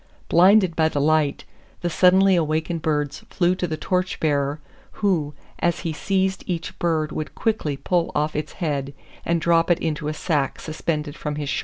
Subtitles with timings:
[0.29, 1.45] Blinded by the light,
[1.81, 4.59] the suddenly awakened birds flew to the torch bearer;
[4.93, 8.95] who, as he seized each bird would quickly pull off its head,
[9.25, 11.59] and drop it into a sack suspended from his shoulders.